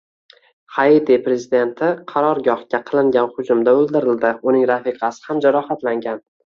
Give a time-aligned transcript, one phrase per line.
[0.77, 4.35] Haiti prezidenti qarorgohga qilingan hujumda o‘ldirildi.
[4.53, 6.31] Uning rafiqasi ham jarohatlangan